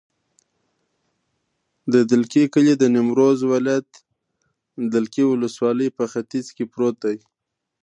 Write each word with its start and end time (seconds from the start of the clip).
د 1.93 1.95
دلکي 2.11 2.43
کلی 2.53 2.73
د 2.77 2.83
نیمروز 2.95 3.39
ولایت، 3.51 3.89
دلکي 4.95 5.23
ولسوالي 5.27 5.87
په 5.97 6.03
ختیځ 6.11 6.45
کې 6.55 6.65
پروت 6.73 6.95
دی. 7.05 7.17